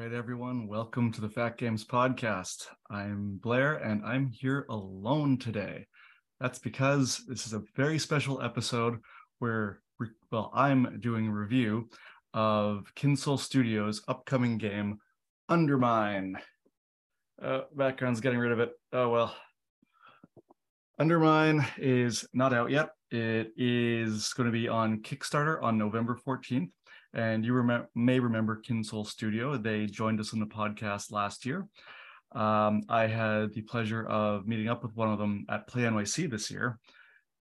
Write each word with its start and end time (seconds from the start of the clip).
Welcome 0.00 1.12
to 1.12 1.20
the 1.20 1.28
Fat 1.28 1.58
Games 1.58 1.84
Podcast. 1.84 2.68
I'm 2.88 3.36
Blair 3.36 3.74
and 3.74 4.02
I'm 4.02 4.30
here 4.30 4.64
alone 4.70 5.36
today. 5.36 5.86
That's 6.40 6.58
because 6.58 7.22
this 7.28 7.46
is 7.46 7.52
a 7.52 7.62
very 7.76 7.98
special 7.98 8.40
episode 8.40 9.00
where, 9.40 9.82
well, 10.32 10.52
I'm 10.54 11.00
doing 11.00 11.28
a 11.28 11.32
review 11.32 11.90
of 12.32 12.90
Kinsole 12.94 13.36
Studios' 13.36 14.02
upcoming 14.08 14.56
game, 14.56 15.00
Undermine. 15.50 16.38
Uh, 17.40 17.64
background's 17.76 18.22
getting 18.22 18.38
rid 18.38 18.52
of 18.52 18.60
it. 18.60 18.72
Oh, 18.94 19.10
well. 19.10 19.36
Undermine 20.98 21.66
is 21.76 22.26
not 22.32 22.54
out 22.54 22.70
yet. 22.70 22.92
It 23.10 23.52
is 23.54 24.32
going 24.32 24.46
to 24.46 24.52
be 24.52 24.66
on 24.66 25.02
Kickstarter 25.02 25.62
on 25.62 25.76
November 25.76 26.18
14th. 26.26 26.70
And 27.14 27.44
you 27.44 27.54
rem- 27.54 27.86
may 27.94 28.20
remember 28.20 28.56
Kinsole 28.56 29.04
Studio. 29.04 29.56
They 29.56 29.86
joined 29.86 30.20
us 30.20 30.32
on 30.32 30.40
the 30.40 30.46
podcast 30.46 31.10
last 31.10 31.44
year. 31.44 31.66
Um, 32.32 32.82
I 32.88 33.06
had 33.06 33.52
the 33.52 33.62
pleasure 33.62 34.06
of 34.06 34.46
meeting 34.46 34.68
up 34.68 34.82
with 34.82 34.94
one 34.94 35.12
of 35.12 35.18
them 35.18 35.46
at 35.48 35.66
Play 35.66 35.82
NYC 35.82 36.30
this 36.30 36.50
year. 36.50 36.78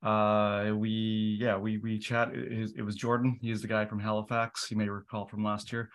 Uh, 0.02 0.72
we, 0.74 1.38
yeah, 1.41 1.56
we 1.56 1.78
we 1.78 1.98
chat. 1.98 2.32
It, 2.32 2.70
it 2.77 2.82
was 2.82 2.94
Jordan. 2.94 3.38
He's 3.42 3.60
the 3.60 3.68
guy 3.68 3.84
from 3.84 3.98
Halifax. 3.98 4.70
You 4.70 4.77
may 4.77 4.88
recall 4.88 5.27
from 5.27 5.44
last 5.44 5.72
year. 5.72 5.91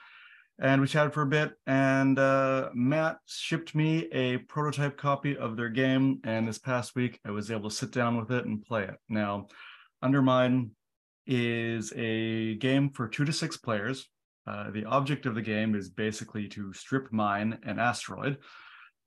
And 0.59 0.81
we 0.81 0.87
chatted 0.87 1.13
for 1.13 1.23
a 1.23 1.27
bit. 1.27 1.53
And 1.65 2.19
uh, 2.19 2.69
Matt 2.75 3.17
shipped 3.25 3.73
me 3.73 4.07
a 4.11 4.37
prototype 4.37 4.97
copy 4.97 5.35
of 5.35 5.57
their 5.57 5.69
game. 5.69 6.19
And 6.23 6.47
this 6.47 6.59
past 6.59 6.95
week, 6.95 7.19
I 7.25 7.31
was 7.31 7.49
able 7.49 7.69
to 7.69 7.75
sit 7.75 7.91
down 7.91 8.17
with 8.17 8.31
it 8.31 8.45
and 8.45 8.61
play 8.61 8.83
it. 8.83 8.95
Now, 9.09 9.47
Undermine 10.03 10.71
is 11.25 11.93
a 11.95 12.55
game 12.55 12.89
for 12.89 13.07
two 13.07 13.25
to 13.25 13.33
six 13.33 13.57
players. 13.57 14.09
Uh, 14.45 14.71
the 14.71 14.85
object 14.85 15.25
of 15.25 15.35
the 15.35 15.41
game 15.41 15.73
is 15.75 15.89
basically 15.89 16.47
to 16.49 16.73
strip 16.73 17.11
mine 17.11 17.57
an 17.63 17.79
asteroid 17.79 18.37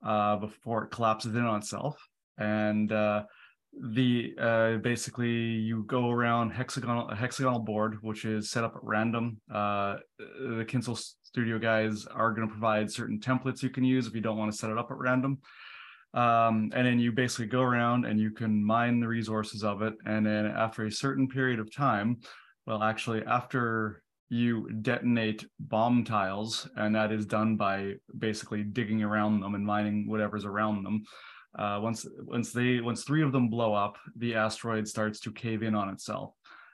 uh, 0.04 0.36
before 0.36 0.84
it 0.84 0.90
collapses 0.90 1.34
in 1.34 1.44
on 1.44 1.58
itself. 1.58 1.96
And 2.38 2.90
uh, 2.90 3.24
the 3.78 4.34
uh, 4.40 4.76
basically 4.78 5.28
you 5.28 5.84
go 5.84 6.10
around 6.10 6.50
hexagonal 6.50 7.08
a 7.10 7.14
hexagonal 7.14 7.60
board, 7.60 7.98
which 8.02 8.24
is 8.24 8.50
set 8.50 8.64
up 8.64 8.74
at 8.74 8.82
random. 8.82 9.40
Uh, 9.52 9.96
the 10.18 10.64
Kinsole 10.66 10.96
Studio 11.22 11.58
guys 11.58 12.06
are 12.06 12.32
going 12.32 12.48
to 12.48 12.52
provide 12.52 12.90
certain 12.90 13.20
templates 13.20 13.62
you 13.62 13.70
can 13.70 13.84
use 13.84 14.06
if 14.06 14.14
you 14.14 14.22
don't 14.22 14.38
want 14.38 14.50
to 14.50 14.56
set 14.56 14.70
it 14.70 14.78
up 14.78 14.90
at 14.90 14.96
random. 14.96 15.38
Um, 16.16 16.72
and 16.74 16.86
then 16.86 16.98
you 16.98 17.12
basically 17.12 17.46
go 17.46 17.60
around 17.60 18.06
and 18.06 18.18
you 18.18 18.30
can 18.30 18.64
mine 18.64 19.00
the 19.00 19.06
resources 19.06 19.62
of 19.62 19.82
it. 19.82 19.94
And 20.06 20.24
then 20.24 20.46
after 20.46 20.86
a 20.86 20.90
certain 20.90 21.28
period 21.28 21.60
of 21.60 21.72
time, 21.72 22.18
well, 22.66 22.82
actually, 22.82 23.22
after 23.26 24.02
you 24.30 24.68
detonate 24.82 25.46
bomb 25.60 26.04
tiles, 26.04 26.68
and 26.76 26.94
that 26.94 27.12
is 27.12 27.26
done 27.26 27.56
by 27.56 27.94
basically 28.18 28.64
digging 28.64 29.02
around 29.02 29.40
them 29.40 29.54
and 29.54 29.64
mining 29.64 30.08
whatever's 30.08 30.44
around 30.44 30.82
them. 30.82 31.04
Uh, 31.58 31.78
once 31.82 32.06
once 32.22 32.52
they 32.52 32.80
once 32.80 33.04
three 33.04 33.22
of 33.22 33.32
them 33.32 33.48
blow 33.48 33.72
up, 33.72 33.96
the 34.16 34.34
asteroid 34.34 34.88
starts 34.88 35.20
to 35.20 35.32
cave 35.32 35.62
in 35.62 35.74
on 35.74 35.90
itself. 35.90 36.32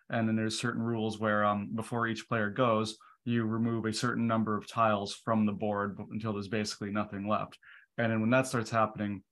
And 0.08 0.26
then 0.26 0.36
there's 0.36 0.58
certain 0.58 0.82
rules 0.82 1.18
where 1.18 1.44
um, 1.44 1.70
before 1.74 2.06
each 2.06 2.28
player 2.28 2.48
goes, 2.48 2.96
you 3.24 3.44
remove 3.44 3.86
a 3.86 3.92
certain 3.92 4.26
number 4.26 4.56
of 4.56 4.68
tiles 4.68 5.14
from 5.24 5.46
the 5.46 5.52
board 5.52 5.98
until 6.10 6.32
there's 6.32 6.48
basically 6.48 6.90
nothing 6.90 7.28
left. 7.28 7.58
And 7.98 8.10
then 8.10 8.20
when 8.20 8.30
that 8.30 8.46
starts 8.46 8.70
happening, 8.70 9.22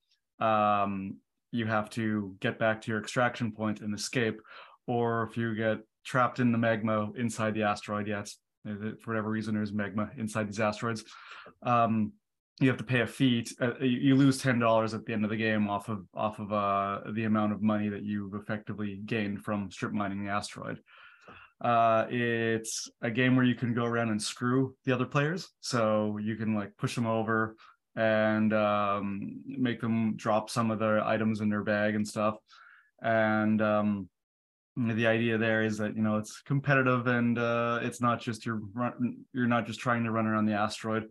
um, 0.41 1.16
you 1.52 1.66
have 1.66 1.91
to 1.91 2.36
get 2.41 2.58
back 2.58 2.80
to 2.83 2.91
your 2.91 3.00
extraction 3.00 3.52
point 3.52 3.80
and 3.80 3.94
escape. 3.94 4.41
Or 4.86 5.28
if 5.30 5.36
you 5.36 5.55
get 5.55 5.78
trapped 6.05 6.41
in 6.41 6.52
the 6.52 6.58
magma 6.58 7.10
inside 7.16 7.55
the 7.55 7.62
asteroid, 7.62 8.08
yeah, 8.08 8.24
for 8.64 8.94
whatever 9.05 9.30
reason, 9.30 9.55
there's 9.55 9.72
magma 9.72 10.10
inside 10.16 10.48
these 10.48 10.60
asteroids. 10.60 11.05
Um, 11.62 12.12
you 12.60 12.69
have 12.69 12.78
to 12.78 12.84
pay 12.84 13.00
a 13.00 13.06
fee. 13.06 13.42
To, 13.42 13.72
uh, 13.72 13.84
you 13.84 14.15
lose 14.15 14.38
ten 14.38 14.59
dollars 14.59 14.92
at 14.92 15.06
the 15.06 15.12
end 15.12 15.25
of 15.25 15.31
the 15.31 15.37
game 15.37 15.70
off 15.70 15.88
of 15.88 16.04
off 16.15 16.38
of 16.38 16.53
uh, 16.53 17.00
the 17.12 17.25
amount 17.25 17.53
of 17.53 17.62
money 17.62 17.88
that 17.88 18.03
you've 18.03 18.34
effectively 18.34 19.00
gained 19.06 19.42
from 19.42 19.70
strip 19.70 19.92
mining 19.92 20.25
the 20.25 20.31
asteroid. 20.31 20.78
Uh, 21.60 22.06
it's 22.09 22.91
a 23.03 23.10
game 23.10 23.36
where 23.36 23.44
you 23.44 23.54
can 23.54 23.75
go 23.75 23.84
around 23.84 24.09
and 24.10 24.20
screw 24.20 24.75
the 24.84 24.92
other 24.92 25.06
players. 25.06 25.48
So 25.60 26.19
you 26.19 26.36
can 26.36 26.54
like 26.54 26.76
push 26.78 26.94
them 26.94 27.06
over, 27.06 27.56
and 27.97 28.53
um, 28.53 29.41
make 29.47 29.81
them 29.81 30.17
drop 30.17 30.51
some 30.51 30.71
of 30.71 30.78
their 30.78 31.05
items 31.05 31.41
in 31.41 31.49
their 31.49 31.62
bag 31.62 31.95
and 31.95 32.06
stuff. 32.06 32.37
And 33.03 33.61
um, 33.61 34.09
the 34.77 35.06
idea 35.06 35.39
there 35.39 35.62
is 35.62 35.78
that 35.78 35.97
you 35.97 36.03
know 36.03 36.19
it's 36.19 36.43
competitive 36.43 37.06
and 37.06 37.39
uh, 37.39 37.81
it's 37.83 38.01
not 38.01 38.21
just 38.21 38.47
you're 38.47 38.61
run, 38.75 39.19
you're 39.33 39.47
not 39.47 39.67
just 39.67 39.81
trying 39.81 40.05
to 40.05 40.11
run 40.11 40.27
around 40.27 40.47
the 40.47 40.55
asteroid 40.55 41.09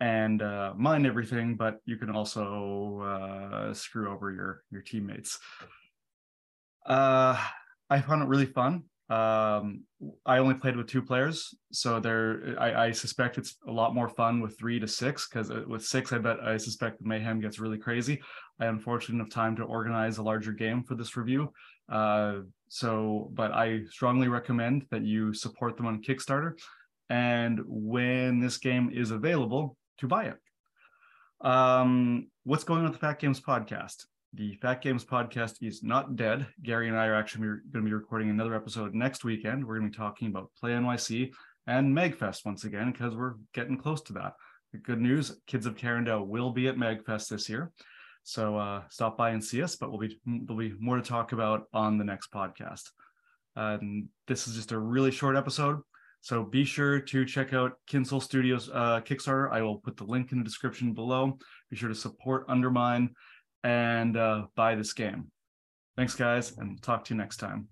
and 0.00 0.40
uh, 0.40 0.72
mine 0.76 1.04
everything, 1.04 1.56
but 1.56 1.76
you 1.84 1.96
can 1.96 2.10
also 2.10 3.00
uh, 3.00 3.74
screw 3.74 4.10
over 4.10 4.32
your 4.32 4.62
your 4.70 4.82
teammates. 4.82 5.38
Uh, 6.86 7.38
I 7.90 8.00
found 8.00 8.22
it 8.22 8.28
really 8.28 8.46
fun. 8.46 8.84
Um, 9.10 9.82
I 10.24 10.38
only 10.38 10.54
played 10.54 10.76
with 10.76 10.86
two 10.86 11.02
players, 11.02 11.52
so 11.72 11.98
there. 11.98 12.54
I, 12.60 12.86
I, 12.86 12.90
suspect 12.92 13.38
it's 13.38 13.56
a 13.66 13.72
lot 13.72 13.92
more 13.92 14.08
fun 14.08 14.40
with 14.40 14.56
three 14.56 14.78
to 14.78 14.86
six 14.86 15.28
because 15.28 15.50
uh, 15.50 15.64
with 15.66 15.84
six, 15.84 16.12
I 16.12 16.18
bet 16.18 16.38
I 16.38 16.56
suspect 16.56 17.02
the 17.02 17.08
mayhem 17.08 17.40
gets 17.40 17.58
really 17.58 17.76
crazy. 17.76 18.22
I 18.60 18.66
unfortunately 18.66 19.24
have 19.24 19.32
time 19.32 19.56
to 19.56 19.64
organize 19.64 20.18
a 20.18 20.22
larger 20.22 20.52
game 20.52 20.84
for 20.84 20.94
this 20.94 21.16
review. 21.16 21.52
Uh, 21.90 22.42
so, 22.68 23.32
but 23.34 23.50
I 23.50 23.80
strongly 23.90 24.28
recommend 24.28 24.86
that 24.92 25.02
you 25.02 25.34
support 25.34 25.76
them 25.76 25.86
on 25.86 26.04
Kickstarter, 26.04 26.52
and 27.08 27.58
when 27.66 28.38
this 28.38 28.58
game 28.58 28.92
is 28.94 29.10
available, 29.10 29.76
to 29.98 30.06
buy 30.06 30.26
it. 30.26 30.36
Um, 31.44 32.28
what's 32.44 32.62
going 32.62 32.80
on 32.80 32.84
with 32.84 32.92
the 32.92 33.04
Fat 33.04 33.18
Games 33.18 33.40
podcast? 33.40 34.04
The 34.32 34.54
Fat 34.62 34.80
Games 34.80 35.04
podcast 35.04 35.56
is 35.60 35.82
not 35.82 36.14
dead. 36.14 36.46
Gary 36.62 36.86
and 36.86 36.96
I 36.96 37.06
are 37.06 37.16
actually 37.16 37.48
going 37.48 37.62
to 37.72 37.82
be 37.82 37.92
recording 37.92 38.30
another 38.30 38.54
episode 38.54 38.94
next 38.94 39.24
weekend. 39.24 39.66
We're 39.66 39.78
going 39.78 39.90
to 39.90 39.98
be 39.98 40.00
talking 40.00 40.28
about 40.28 40.52
Play 40.58 40.70
NYC 40.70 41.32
and 41.66 41.92
MAGFest 41.96 42.44
once 42.44 42.62
again 42.62 42.92
because 42.92 43.16
we're 43.16 43.34
getting 43.54 43.76
close 43.76 44.00
to 44.02 44.12
that. 44.14 44.34
The 44.72 44.78
good 44.78 45.00
news: 45.00 45.40
Kids 45.48 45.66
of 45.66 45.74
Carindale 45.74 46.24
will 46.24 46.50
be 46.50 46.68
at 46.68 46.76
MAGFest 46.76 47.28
this 47.28 47.48
year, 47.48 47.72
so 48.22 48.56
uh, 48.56 48.82
stop 48.88 49.18
by 49.18 49.30
and 49.30 49.42
see 49.42 49.64
us. 49.64 49.74
But 49.74 49.90
we'll 49.90 49.98
be 49.98 50.20
there'll 50.24 50.56
be 50.56 50.74
more 50.78 50.96
to 50.96 51.02
talk 51.02 51.32
about 51.32 51.64
on 51.74 51.98
the 51.98 52.04
next 52.04 52.30
podcast. 52.32 52.88
Um, 53.56 54.10
this 54.28 54.46
is 54.46 54.54
just 54.54 54.70
a 54.70 54.78
really 54.78 55.10
short 55.10 55.36
episode, 55.36 55.80
so 56.20 56.44
be 56.44 56.64
sure 56.64 57.00
to 57.00 57.24
check 57.24 57.52
out 57.52 57.72
Kinsole 57.88 58.22
Studios 58.22 58.70
uh, 58.72 59.00
Kickstarter. 59.00 59.50
I 59.50 59.62
will 59.62 59.78
put 59.78 59.96
the 59.96 60.04
link 60.04 60.30
in 60.30 60.38
the 60.38 60.44
description 60.44 60.92
below. 60.92 61.36
Be 61.68 61.76
sure 61.76 61.88
to 61.88 61.96
support 61.96 62.44
Undermine 62.48 63.10
and 63.64 64.16
uh, 64.16 64.46
buy 64.54 64.74
this 64.74 64.92
game. 64.92 65.30
Thanks, 65.96 66.14
guys, 66.14 66.56
and 66.58 66.80
talk 66.82 67.04
to 67.04 67.14
you 67.14 67.18
next 67.18 67.38
time. 67.38 67.68